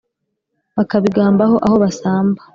[0.75, 2.41] bakabigambaho aho basamba